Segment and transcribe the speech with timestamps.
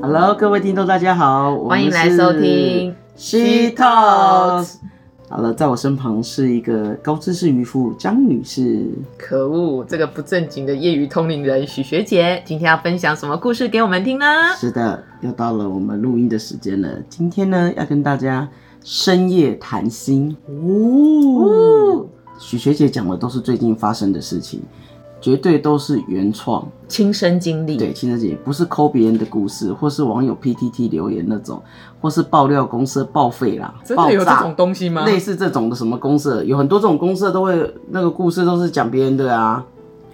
[0.00, 4.76] Hello，各位听众，大家好，欢迎来收听 She Talks。
[5.28, 8.86] 好了，在我身旁是一个高知识渔夫张女士。
[9.18, 14.24] 可恶，这个不正经的业余通灵人许学姐，今天要分享什么故事给我们听呢？
[14.56, 16.88] 是的，又到了我们录音的时间了。
[17.08, 18.48] 今天呢，要跟大家
[18.84, 20.34] 深夜谈心。
[20.46, 22.06] 哦，
[22.38, 24.62] 许学姐讲的都是最近发生的事情，
[25.20, 26.66] 绝对都是原创。
[26.86, 31.62] 亲身经历，对，亲身经历，不是抠别人的故事，或是网友 PTT 留言那种，
[32.00, 35.04] 或是爆料公司报废啦，真的有这种东西吗？
[35.04, 39.62] 类似这种的什么公社，有很多这种公社都会那个故事都是讲别人的啊，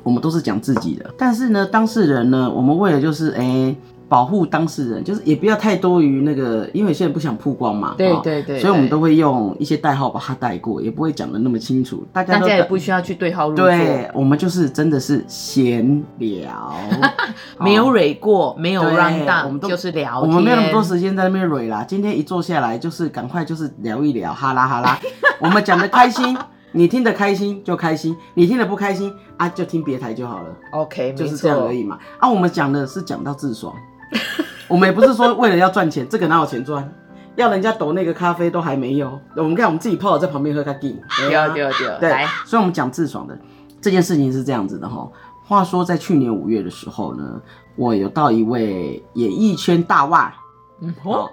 [0.02, 1.08] 我们都是讲自己的。
[1.16, 3.76] 但是呢，当事人呢，我们为了就是哎、
[4.14, 16.72] 保护当事人，就是也不要太多于那个，因为有些人不想曝光嘛，哦对对所以我们都会用一些代号把它带过，也不会讲的那么清楚，大家都大家也不需要去对号入座，对，我们就是真的是闲聊，
[17.58, 20.34] 没有蕊过，没有对 run 我们都就是聊我天。
[20.36, 21.82] 们没有那么多时间在那边蕊啦。
[21.82, 24.96] 今天一坐下来，就是赶快就是聊一聊，哈啦哈啦。
[25.42, 26.38] 我们讲的开心，
[26.70, 31.98] 你听得开心就开心，你听得不开心啊，就听别台就好了，OK，就是这样而已嘛。
[32.20, 33.74] 啊，我们讲的是讲到自爽，
[34.68, 36.92] 我们也不是说为了要赚钱，这个哪有钱赚？
[37.36, 40.96] 要人家抖那个咖啡都还没有，我们看我们自己泡了在旁边喝咖啡。
[41.18, 43.36] 对啊对对，所以我们讲自爽的
[43.80, 45.08] 这件事情是这样子的哈。
[45.44, 47.40] 话说在去年五月的时候呢，
[47.76, 50.32] 我有到一位演艺圈大腕，
[50.80, 51.30] 嗯哦哦，，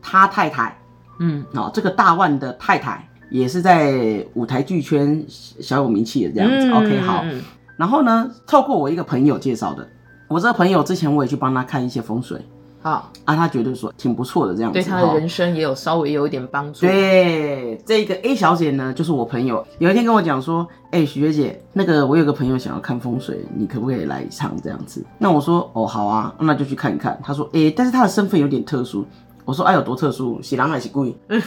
[0.00, 0.80] 他太太
[1.20, 6.68] 嗯，哦，这个大腕的太太也是在舞台剧圈小有名气的这样子。
[6.68, 7.20] 嗯 OK，好。
[7.24, 7.42] 嗯
[7.76, 9.84] 然后呢，透过我一个朋友介绍的，
[10.28, 12.40] 我这个朋友之前我也去帮他看一些风水
[12.82, 14.78] 好，啊，他觉得说挺不错的这样子。
[14.78, 16.80] 对他的人生也有稍微有一点帮助。
[16.80, 19.66] 对，这个 A 小姐呢，就是我朋友。
[19.78, 25.02] 有一天跟我讲说，哎、许学姐，那个我有个朋友想要看风水，你可不可以来一趟这样子？
[25.16, 27.18] 那我说，哦，好啊，那就去看一看。
[27.24, 29.06] 他说，哎、但是他的身份有点特殊。
[29.46, 30.42] 我说，哎、有多特殊？
[30.42, 31.16] 喜狼还是贵？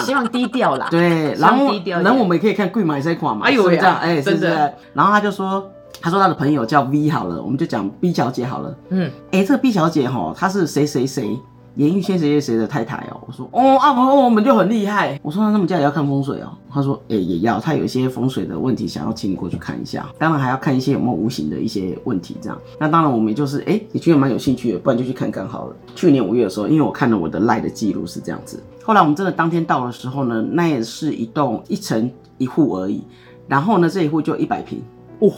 [0.00, 0.88] 希望低调啦。
[0.90, 3.96] 对，然后低调然后我们也可以看贵买这款嘛，哎呦这样？
[3.96, 4.46] 哎、是不是？
[4.92, 8.76] 然后他就说，他说他的朋友叫 V 好了，我们就讲 B 小姐好了。
[8.90, 11.38] 嗯，哎、这个 B 小姐哈，她是谁谁谁
[11.76, 13.20] 演艺圈谁谁谁的太太哦。
[13.26, 15.18] 我说哦啊，我我们就很厉害。
[15.22, 16.52] 我说那他们家也要看风水哦。
[16.70, 22.58] 他说哎、也要，他有一些风水的问题想要请你过去看一下，当然还要看一些有没有无形的一些问题这样。
[22.78, 25.76] 那当然我们也就是哎、也觉得蛮有兴趣的，不然就去看看好了。
[25.96, 33.02] 去年五月的时候，因为我看了我的赖的记录是这样子，后来我们真的当天到的时候呢，那也是一栋一层一户而已，
[33.48, 34.80] 然后呢这一户就一百平，
[35.18, 35.28] 哦，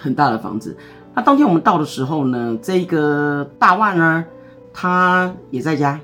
[0.00, 0.76] 很大的房子。
[1.14, 4.24] 那当天我们到的时候呢，这个大万呢，
[4.72, 6.00] 他也在家，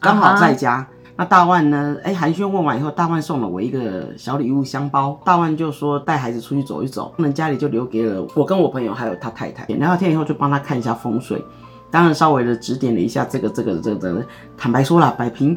[0.00, 0.86] 刚好在家。
[1.18, 1.96] 那大万呢？
[2.04, 5.18] 哎，寒暄问完以后，大万送了我一个小礼物箱包。
[5.24, 9.64] 大万就说带孩子出去走一走，他们家里就留给了我跟我朋友还有他太太。
[9.64, 11.42] 聊聊天以后，就帮他看一下风水，
[11.90, 14.22] 当然稍微的指点了一下这个这个这个这个。
[14.58, 15.56] 坦白说啦，百平，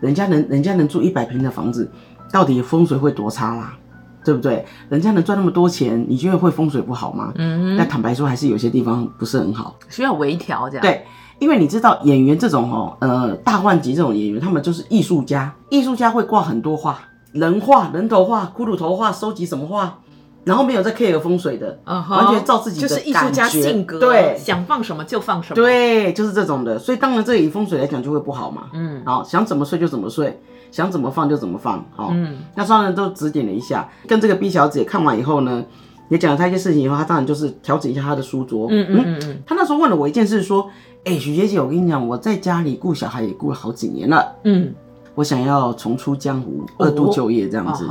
[0.00, 1.90] 人家能人家能住一百平的房子，
[2.32, 3.76] 到底风水会多差啦？
[4.24, 4.64] 对不对？
[4.88, 7.32] 人家能赚那么多钱，你觉得会风水不好吗？
[7.36, 9.76] 嗯，但坦白说，还是有些地方不是很好。
[9.88, 11.04] 需要微调这样。，对，
[11.38, 16.98] 因为你知道演员这种哦，呃，大腕级这种演员，他们就是艺术家，艺术家会挂很多画，
[17.32, 19.98] 人画、人头画、骷髅头画，收集什么画，
[20.44, 28.64] 然后没有在 care 风水的，完全照自己的就是艺术家性格，对想放什么就放什么。，对，就是这种的，所以当然这以风水来讲就会不好嘛。
[28.74, 30.38] 嗯，好，想怎么睡就怎么睡，
[30.70, 31.84] 想怎么放就怎么放。
[31.96, 35.64] 好，嗯，那双人都指点了一下，跟这个 B 小姐看完以后呢，
[36.10, 38.68] 也讲了她一些事情以后，她当然就是调整一下她的书桌。
[38.70, 40.68] 嗯嗯嗯嗯她那时候问了我一件事，说
[41.04, 44.74] ：“哎、许学姐，我跟你讲，我在家里顾小孩也顾了好几年了，嗯，
[45.14, 47.86] 我想要重出江湖，二度就业这样子。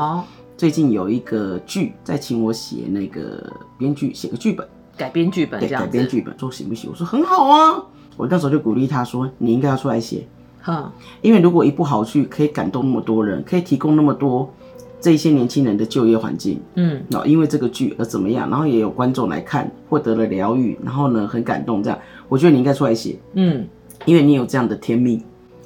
[0.55, 5.87] 最近有一个剧在请我写那个编剧，写个剧本。”改编剧本改。
[5.87, 6.89] 编剧本，说行不行？
[6.91, 7.83] 我说很好啊。
[8.15, 10.27] 我那时候就鼓励他说，你应该要出来写，
[10.61, 10.91] 哼，
[11.23, 14.53] 因为如果一部好剧可以感动那么多人，可以提供那么多
[15.01, 21.97] 这些年轻人的就业环境，嗯，哦，因为这个剧而怎么样，然后也有观众来看，获得了疗愈，然后呢很感动，这样，
[22.29, 23.67] 我觉得你应该出来写，嗯，
[24.05, 25.19] 因为你有这样的天命。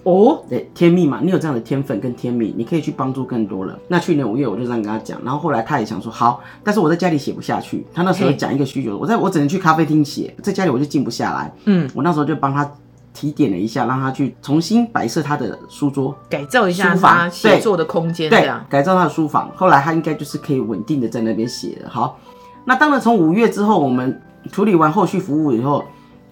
[0.10, 3.76] 哦，对天命嘛，你有这样的天分跟天命，你可以去帮助更多人。
[3.90, 7.86] 那去年五月我就这样跟他讲，然后后来他也想说好，但是我在家里写不下去。
[7.94, 11.54] 他那时候讲一个需求，我在我只能去咖啡厅写，在家里我就静不下来。
[11.66, 12.72] 嗯，我那时候就帮他
[13.14, 19.52] 提点了一下，让他去重新摆设他的书桌，改造一下书房他写作的空间，对样，，改造他的书房。
[19.58, 21.90] 后来他应该就是可以稳定的在那边写了。
[21.90, 22.18] 好，
[22.64, 24.22] 那当然从五月之后，我们
[24.54, 25.84] 处理完后续服务以后，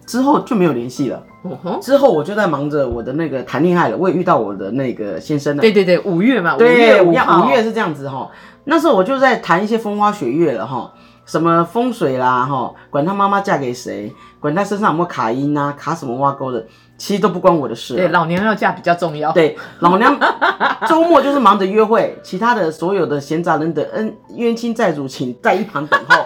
[0.05, 1.21] 之后就没有联系了。
[1.81, 5.61] 之后我就在忙着我的那个谈恋爱了，我也遇到我的那个先生了。
[5.61, 8.29] 对对对，五月嘛，五对，月五五月是这样子哈。
[8.65, 10.91] 那时候我就在谈一些风花雪月了哈，
[11.25, 16.65] 什么风水啦哈，管他妈妈嫁给谁，管他身上有没有卡音啊，卡什么挖沟的，
[16.97, 17.99] 其实都不关我的事了。
[17.99, 19.31] 对，老娘要嫁比较重要。
[19.31, 20.17] 对，老娘
[20.89, 26.25] 周末就是忙着约会，其他的所有的闲杂人等恩冤亲债主，请在一旁等候，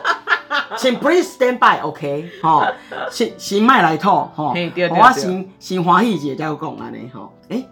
[0.77, 2.65] 请 please stand by，OK，、好，
[3.09, 7.65] 行行迈来透，哈，嘿对对我对行行华义姐叫讲安尼，哈，哎，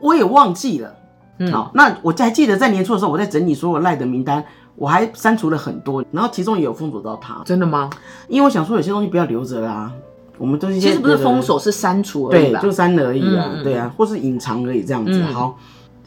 [0.00, 0.94] 我也忘记了，
[1.38, 4.44] 嗯好，那我还记得在年初的时候，我在整理所有赖的名单。
[4.80, 7.90] 我还删除了很多，然后其中也有封锁到他，真的吗？
[8.28, 9.90] 因为我想说有些东西不要留着啦，
[10.38, 15.10] 我们都是其实不是封锁，是删除而已对，就删了而已啊，对啊，或是隐藏而已这样子。
[15.20, 15.58] 嗯好，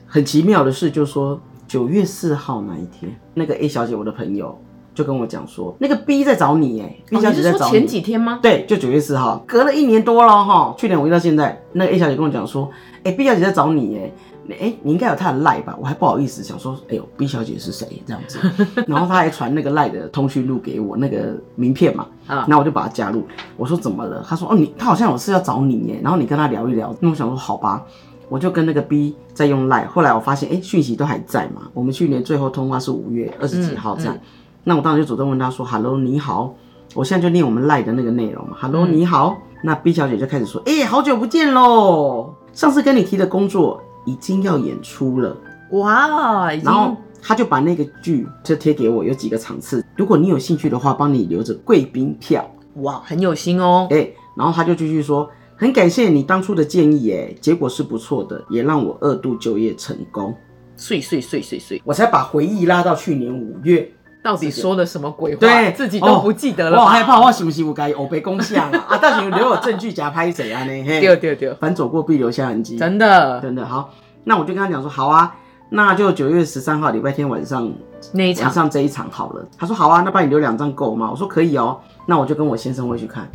[0.07, 1.37] 很奇妙的是，就说
[1.67, 4.57] 九月四号那一天，那个 A 小姐，我的朋友
[4.93, 7.71] 就跟我讲说，那个 B 在找你，哎，B 小姐在找你。
[7.71, 8.39] 前几天吗？
[8.41, 12.69] 对，就九月四号，隔了一年多了哈，去年我遇到现在，那个 A 小姐跟我讲说，
[13.03, 14.11] 哎、b 小姐在找你，哎。
[14.59, 15.77] 哎、你应该有她的赖吧？
[15.79, 18.37] 我还不好意思想说，哎呦，B 小姐是谁这样子？
[18.85, 23.25] 然后她还传那个赖的通讯录给我，那个名片嘛，啊那我就把她加入。
[23.55, 24.21] 我说怎么了？
[24.27, 26.93] 她说哦，你她好像有事要找你耶，然后你跟她聊一聊。
[26.99, 27.85] 那我想说好吧，
[28.27, 29.85] 我就跟那个 B 在用赖。
[29.85, 31.69] 后来我发现，哎、讯息都还在嘛。
[31.73, 34.17] 我们去年最后通话是五月二十几号这样，
[34.63, 36.55] 那我当时就主动问她说，Hello，你好。
[36.93, 39.37] 我现在就念我们赖的那个内容嘛，Hello，、你好。
[39.63, 45.37] 那 B 小姐就开始说，哎、好久不见喽，上次跟你提的工作已经要演出了。
[45.71, 52.45] 哇，然后他就把那个剧就贴给我，有几个场次，如果你有兴趣的话，帮你留着贵宾票。
[52.75, 53.87] 哇很有心哦。
[53.89, 60.35] 哎、然后他就继续说，很感谢你当初的建议，哎，结果是不错的，也让我二度就业成功。
[60.75, 63.89] 碎碎碎碎碎，我才把回忆拉到去年五月，
[64.23, 65.39] 到底说了什么鬼话？
[65.39, 66.83] 对自己都不记得了吧。
[66.83, 68.85] 我好害怕，我是不是我该欧北公像啊？
[68.89, 70.63] 啊，到底留有证据假拍谁啊？
[70.63, 70.71] 呢？
[70.85, 73.93] 嘿，丢丢丢，凡走过必留下痕迹，真的真的好。
[74.23, 75.35] 那我就跟他讲说，好啊，
[75.69, 77.71] 那就九月十三号礼拜天晚上
[78.11, 79.43] 那一场晚上这一场好了。
[79.57, 81.09] 他说好啊，那帮你留两张够吗？
[81.09, 81.79] 我说可以哦。
[82.05, 83.27] 那我就跟我先生会去看。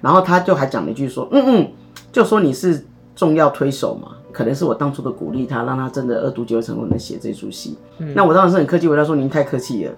[0.00, 1.72] 然后他就还讲了一句说，嗯嗯，
[2.10, 2.84] 就说你是
[3.14, 7.78] 重要推手嘛，可能是我当初的鼓励他，让他真的二度就业成功能写这出戏。
[7.98, 9.92] 那我当然是很客气回答说您太客气了。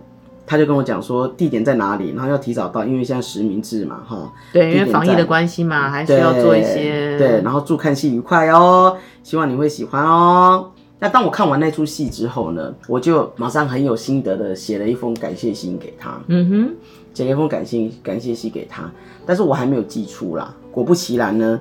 [0.46, 4.32] 他就跟我讲说地点在哪里，然后要提早到，因为现在实名制嘛，哈。
[4.52, 10.70] 对，因为防疫的关系嘛，还是要做一些对，然后祝看戏愉快哦，希望你会喜欢哦。
[11.00, 16.75] 那当我看完那出戏之后呢，我就马上很有心得的写了一封感谢信给他，嗯哼，
[17.12, 18.90] 写了一封感谢感谢信给他，
[19.26, 20.55] 但是我还没有寄出啦。
[20.70, 21.61] 果不其然呢，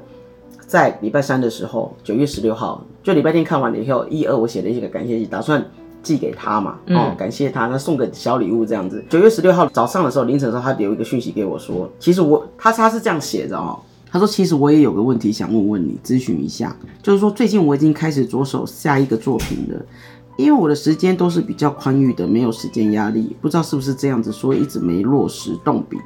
[0.65, 5.65] 在礼拜三的时候，九月十六号，就礼拜天看完了以后，一二我写了一个感谢信，打算
[6.03, 9.03] 寄给他嘛，哦，感谢他，那送个小礼物这样子。
[9.09, 13.79] 九月十六号早上的时候，凌晨的时候，他留一个讯息给我说，其实我他他是这样写的哦。
[14.11, 19.85] 他说：“其实我也有个问题想问问你，咨询一下，就是说最近我已经开始着手下一个作品了，
[20.37, 25.97] 因为我的时间都是比较宽裕的，没有时间压力，不知道是不是这样子，所以一直没落实动笔。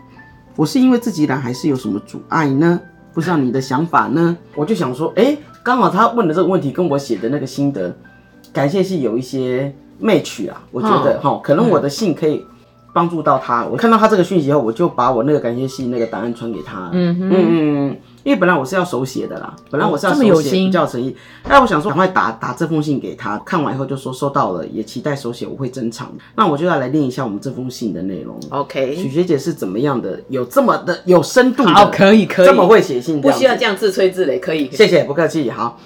[0.56, 2.80] 我是因为自己懒，还是有什么阻碍呢？
[3.14, 4.38] 不知道你的想法呢？
[4.56, 7.94] 我就想说，哎、刚好他问的这个问题跟我写的那个心得
[8.54, 12.46] 感谢是有一些 match 啊，我觉得哈、可能我的信可以
[12.94, 13.66] 帮助到他。
[13.66, 16.90] 我看到他这个讯息后，我就把我那个感谢信那个答案传给他。
[16.94, 21.16] 嗯嗯嗯嗯，因为本来我是要手写的啦，本来我是要手写，心比较诚意。
[21.44, 26.12] 但我想说，赶快打打这封信给他，看完以后就说收到了，也期待手写，我会珍藏。
[26.36, 28.40] 那我就要来念一下我们这封信的内容。
[28.50, 30.20] OK，学姐是怎么样的？
[30.30, 34.72] 有这么的有深度的，好，可以可以，这么会写信，不需要这样子这样自吹自擂，可以。
[34.72, 35.50] 谢谢，不客气。
[35.52, 35.80] 好，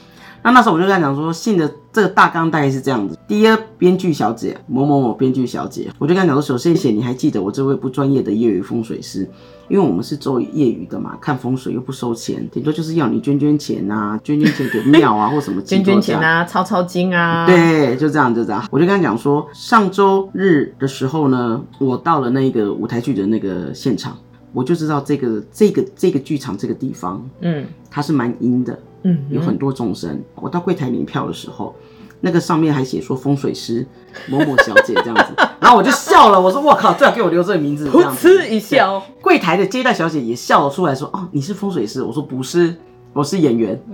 [0.43, 9.29] 那那时候我就跟他讲说，信的这个大纲大概是这样子：第一，编剧小姐某某某编剧小姐，我就跟他讲说，首先写你还记得我这位不专业的业余风水师，
[9.69, 15.83] 因为我们是做业余的嘛，看风水又不收钱，顶多就是要你捐捐钱啊，捐捐钱给庙啊 或什么捐。
[15.83, 18.65] 捐钱啊，抄抄经啊，，对，就这样，就这样。
[18.71, 24.17] 我就跟他讲说，上周日的时候呢，我到了那个舞台剧的那个现场，
[24.53, 30.21] 我就知道这个这个这个剧场这个地方，嗯它是蛮阴的，嗯，有很多众生。
[30.35, 31.75] 我到柜台领票的时候，
[32.19, 33.85] 那个上面还写说风水师
[34.27, 38.15] 某某小姐这样子， 然后我就笑了，我说我靠，最好给我留这个名字这噗。
[38.15, 42.01] 嗤一笑，柜台的接待小姐也笑了出来说，哦，你是风水师？
[42.03, 42.75] 我说不是。
[43.13, 43.77] 我是演员，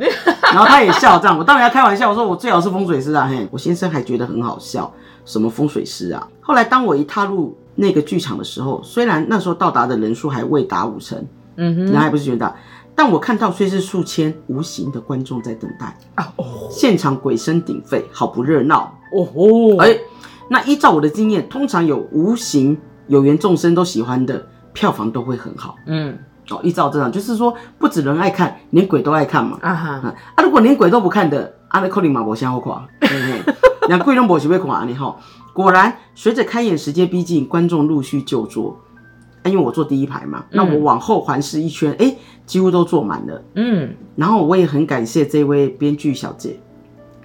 [0.53, 4.93] 然后他也笑，这样我当然要开玩笑，我说我最好是风水师啊，嘿，我先生还觉得很好笑，
[5.25, 6.27] 什么风水师啊？
[6.39, 11.17] 后来当我一踏入那个剧场的时候，虽然那时候到达的人数还未达五成，
[11.55, 12.55] 嗯哼，人还不是全大，
[12.97, 18.91] 但我看到虽是数千无形的观众在等待，啊哦现场鬼声鼎沸，好不热闹。
[19.13, 19.95] 哦哦，哎、
[20.49, 22.75] 那依照我的经验，通常有无形
[23.05, 25.75] 有缘众生都喜欢的，票房都会很好。
[25.85, 26.17] 嗯，
[26.49, 29.59] 哦，依照这样，就是说不止人爱看，连鬼都爱看嘛。
[29.61, 33.07] 啊哈，啊，啊如果连鬼都不看的，阿，那可能嘛无啥好看，嘿
[33.45, 33.53] 嘿，
[33.89, 35.19] 连鬼都无想要看安尼吼。
[35.53, 38.75] 果然，随着开演时间逼近，观众陆续就座。
[39.47, 42.13] 啊，因为我坐第一排嘛，那我往后环视一圈，哎、
[42.45, 43.41] 几乎都坐满了。
[43.55, 46.59] 嗯，然后我也很感谢这位编剧小姐，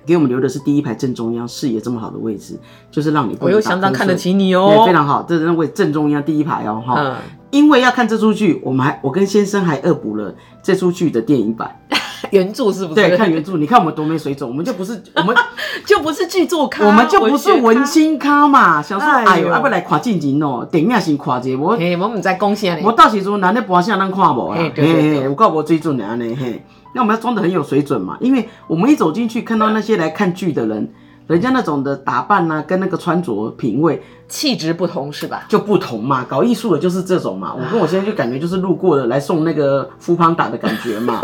[0.06, 2.58] 给我们留的是第一排正中央，视野这么好的位置，
[2.90, 4.92] 就是让你不我又相当看得起你对，哦非。
[4.92, 7.16] 常好，这是那位正中央第一排哦，哈、嗯，
[7.50, 11.80] 因为要看这出剧，我们还我跟先生还恶补了这出剧的电影版，
[12.32, 12.94] 原著是不是？
[12.94, 15.36] 对，看原著，你看我们多没水准，我们就不是我们
[15.86, 21.76] 就不是剧作咖，我们就不是文学青咖嘛，小说哎呦哎呦，要不来看进前哦，电影先看一下，我。
[21.76, 26.64] 嘿，我们在贡献我到时阵人咧播啥咱看无啊，嘿嘿对对对嘿，有够无水准的安尼嘿。
[26.94, 30.90] 那我们要装的很有水准嘛，因为我们一走进去看到那些来看剧的人，
[31.26, 35.44] 人家那种的打扮啊，跟那个穿着品味气质不同是吧？
[35.48, 36.24] 就不同嘛。
[36.28, 41.18] 搞艺术的就是这种嘛，我跟我现在就感觉就是路过的来送那个富邦打的感觉嘛。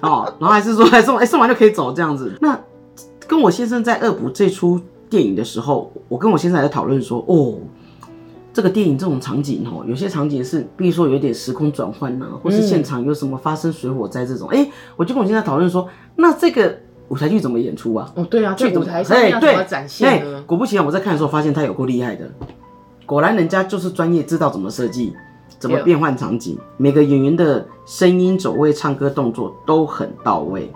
[0.00, 2.32] 哦，然后还是说还送，哎、送完就可以走这样子。
[2.40, 2.58] 那
[3.26, 7.54] 跟我先生在恶补这出电影的时候，我跟我先生还在讨论说，哦，
[8.52, 16.76] 这个电影这种场景哦，有些场景是，比如说有点时空转换呐，或是现场有什么发生水火灾这种，哎、我就跟我先生讨论说，那这个
[17.08, 18.10] 舞台剧怎么演出啊？
[18.14, 20.42] 哦，对啊，这去舞台上面要怎么展现哎呢？
[20.46, 22.28] 果不其然，我在看的时候发现他有够厉害的，
[23.06, 25.12] 果然人家就是专业，知道怎么设计，
[25.58, 30.70] 怎么对变换场景，每个演员的声音、走位、唱歌、动作都很到位。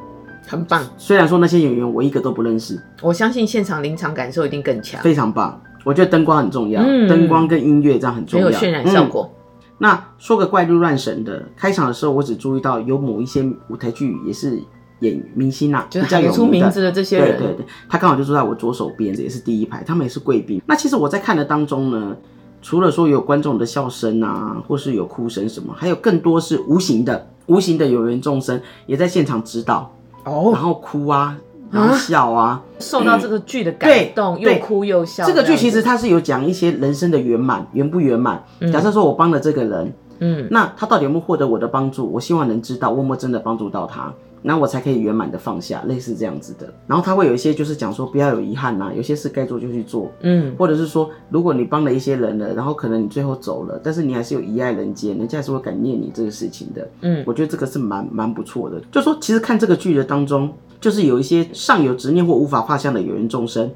[0.46, 5.58] 很棒，虽然说那些演员我一个都不认识，我相信现场临场感受一定更强，非常棒。
[5.84, 7.08] 我觉得灯光很重要，嗯。
[7.08, 9.08] 灯光跟音乐这样很重要，很有渲染效嗯。
[9.08, 9.30] 果。
[9.78, 14.62] 那说个怪力乱神的，开场的时候我只注意到有某一些舞台剧也是
[15.00, 20.62] 演明星呐、就是比较有名字的这些人，对对对，他刚好就坐在我左手边，也是第一排，他们也是贵宾。
[20.66, 22.16] 那其实我在看的当中呢，
[22.64, 29.94] 除了说有观众的笑声啊，或是有哭声什么，还有更多是无形的，无形的有缘众生也在现场指导，
[30.24, 31.36] 哦然哦，后哭啊，
[31.70, 32.62] 然后笑啊。
[32.78, 35.26] 受到这个剧的感动，又哭又笑。
[35.26, 38.42] 这个剧其实它是有讲一些人生的圆满，圆不圆满。
[38.72, 42.10] 假设说我帮了这个人，嗯，那他到底有没有获得我的帮助？
[42.10, 44.10] 我希望能知道我有没有真的帮助到他，
[44.44, 46.70] 然后我才可以圆满的放下，类似这样子的。
[46.86, 56.86] 然后他会有一些就是讲说不要有遗憾呐、有些事该做就去做，嗯，或者是说如果你帮了一些人了，然后可能你最后走了，但是你还是有遗爱人间，人家还是会感念你这个事情的。
[57.00, 58.78] 嗯，我觉得这个是蛮蛮不错的。
[58.92, 63.70] 就说其实看这个剧的当中，就是有一些尚有执念或无法画像的有缘众生，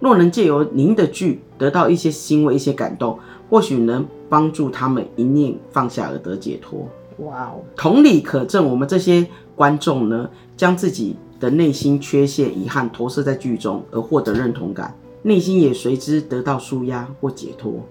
[0.00, 3.16] 若能借由您的剧得到一些欣慰、一些感动，
[3.48, 6.88] 或许能帮助他们一念放下而得解脱。
[7.18, 9.26] 哇哦，同理可证，我们这些
[9.58, 17.84] 观众呢，将自己的内心缺陷、遗憾投射在剧中，而获得认同感，内心也随之得到舒压或解脱。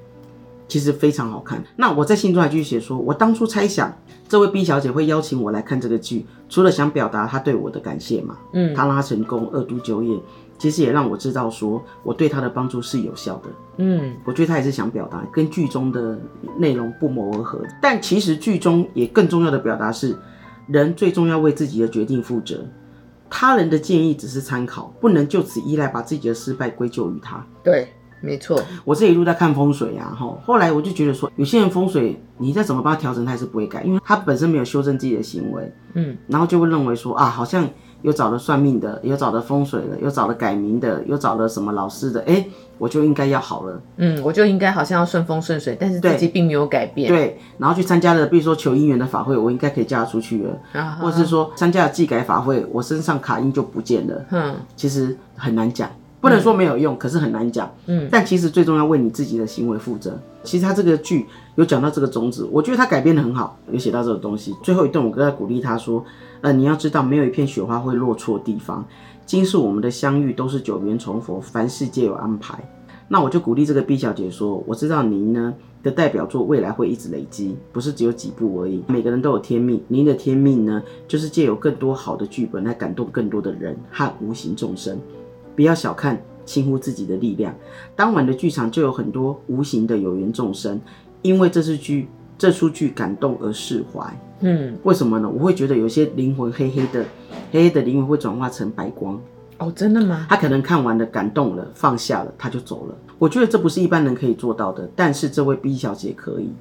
[0.69, 1.63] 其实非常好看。
[1.77, 3.93] 那我在信中还继续写说，我当初猜想
[4.27, 10.19] 这位 B 小姐会邀请我来看这个剧，除了想表达她对我的感谢嘛，嗯她让她成功二度就业，
[10.57, 13.49] 其实也让我知道说我对她的帮助是有效的。
[13.77, 16.19] 嗯，我觉得她也是想表达跟剧中的
[16.57, 20.17] 内容不谋而合，但其实剧中也更重要的表达是，
[20.67, 22.65] 人最重要为自己的决定负责，
[23.29, 27.45] 他人的建议只是参考，不能就此依赖把自己的失败归咎于他。
[27.63, 27.87] 对，
[28.19, 37.67] 没错，我这一路在看风水啊，哈，后来我就觉得说，有些人风水你再怎么帮他调整，他还是不会改，因为他本身没有修正自己的行为，嗯，然后就会认为说啊，好像
[38.01, 42.45] 有找了算命的，有找了风水的，有找了改名的，有找了什么老师的，哎，
[42.77, 43.81] 我就应该要好了。
[43.97, 54.25] 嗯，我就应该好像要顺风顺水，但是自己并没有改变，对，然后去参加了，比如说求姻缘的法会，我应该可以嫁出去了，啊，或者是说参加了祭改法会，我身上卡印就不见了。
[54.31, 57.71] 嗯其实很难讲，不能说没有用，可是很难讲。
[57.85, 60.19] 嗯，但其实最重要为你自己的行为负责。
[60.43, 64.55] 其实他这个剧有讲到这个宗旨，我觉得他改编的很好，有写到这个东西。
[64.63, 66.03] 最后一段我跟他鼓励他说，
[66.41, 68.85] 呃，你要知道，没有一片雪花会落错地方。
[69.25, 72.57] 今世我们的相遇都是九缘重逢，凡事皆有安排。
[73.09, 78.83] 那我就鼓励这个 B 小姐说，我知道您呢的代表作未来会一直累积，不是只有几部而已。
[78.87, 84.97] 每个人都有天命，您的天命呢，就是借由更多好的剧本来感动更多的人和无形众生。
[85.57, 87.53] 不要小看、轻忽自己的力量。
[87.95, 90.79] 当晚的剧场就有很多无形的有缘众生，
[91.23, 94.21] 因为这是剧这出剧感动而释怀。
[94.41, 95.27] 嗯，为什么呢？
[95.27, 97.03] 我会觉得有些灵魂黑黑的，
[97.51, 99.19] 黑黑的灵魂会转化成白光。
[99.57, 100.27] 哦，真的吗？
[100.29, 102.95] 他可能看完了，感动了，放下了，他就走了。
[103.17, 106.51] 我觉得这不是一般人可以做到的，但是这位 B 小姐可以，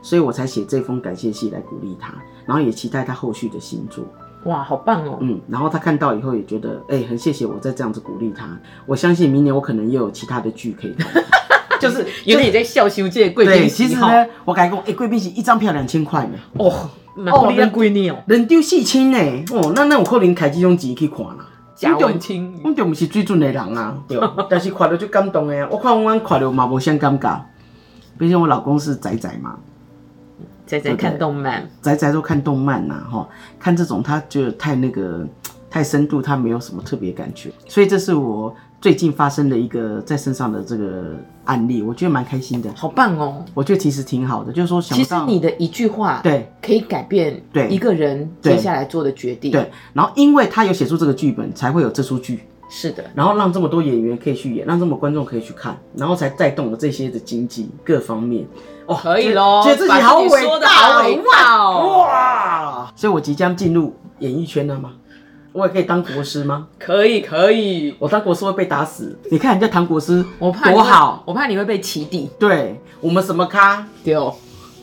[0.00, 2.14] 所以我才写这封感谢信来鼓励她，
[2.46, 4.02] 然后也期待她后续的新作。
[4.44, 5.18] 哇，好棒哦！
[5.20, 8.48] 嗯，然后他看到以后也觉得，哎、很谢谢我再这样子鼓励他。
[8.86, 11.22] 我相信明年我可能又有其他的剧可以看。
[11.80, 19.18] 就是原来你在笑熊界贵对，宾席哈其实呢，我改讲，哎，贵宾席一张票两千块呢，哦，哦，你贵呢哦，人丢四千呢，
[19.52, 21.46] 哦，那那我可能开这种钱去看啦。
[21.76, 22.60] 贾文清。
[22.64, 24.18] 我就不是最准的人啊，对，
[24.50, 27.44] 但是看到就感动的啊，我看我看到嘛无啥感觉，
[28.18, 29.56] 毕竟我老公是仔仔嘛，
[30.68, 33.26] 在在看动漫，仔仔都看动漫呐，哈，
[33.58, 35.26] 看这种他就太那个
[35.70, 43.44] 太深度，他没有什么特别感觉，所以这是我最近发生的一个在身上的这个案例，我觉得蛮开心的，好棒哦！
[43.54, 46.52] 我觉得其实挺好的，就是说想其实你的一句话，对。
[46.62, 47.66] 可以改变对。
[47.68, 52.40] 一个人接下来做的决定。，对，然后因为他有写出这个剧本，才会有这出剧。
[52.70, 58.46] 是的，然后让这么多演员可以去演，让这么多观众可以去看，然后才带动了这些的经济各方面。
[58.88, 62.92] 哦，可以喽觉得自己好伟大哦，好伟大哦哇！
[62.96, 64.92] 所以我即将进入演艺圈了吗？
[65.52, 66.68] 我也可以当国师吗？
[66.78, 67.94] 可以可以。
[67.98, 69.18] 我当国师会被打死。
[69.30, 74.34] 你看人家唐国师我怕多好，我怕你会被起底对我们什么咖，丢。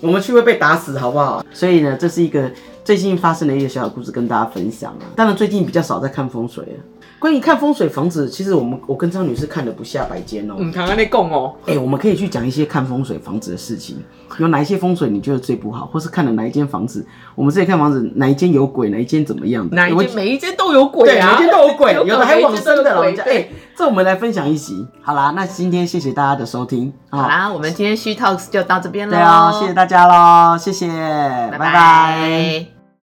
[0.02, 1.44] 我们去会被打死，好不好？
[1.52, 2.52] 所以呢，这是一个
[2.84, 5.02] 最近发生的一个小小故事，跟大家分享啊。
[5.16, 6.84] 当然，最近比较少在看风水了。
[7.26, 13.98] 关于看风水房子，其实我们我跟张女士看的不下百间哦、嗯，唐安那供哦，哎、我们可以去讲一些看风水房子的事情。
[14.38, 17.04] 有哪一些风水你觉得最不好，或是看了哪一间房子？
[17.34, 19.76] 我们这里看房子，哪一间有鬼，哪一间怎么样的？
[19.76, 23.24] 哪一间每一间都有鬼对，啊，每一间都有鬼， 有的还往生的老人家。
[23.24, 24.86] 哎、对这我们来分享一集。
[25.02, 26.94] 好啦，那今天谢谢大家的收听。
[27.10, 29.18] 好啦，我们今天 She Talks 就到这边了。
[29.18, 32.75] 对啊，谢谢大家喽，谢谢，拜拜拜拜